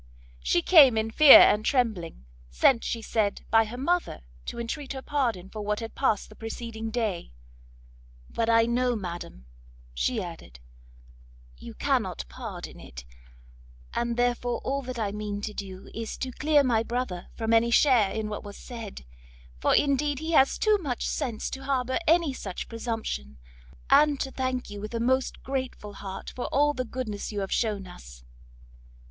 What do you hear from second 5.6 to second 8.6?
what had passed the preceding day; "But